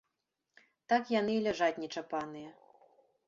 Так 0.93 1.03
яны 1.19 1.31
і 1.37 1.43
ляжаць 1.47 1.79
нечапаныя. 1.83 2.49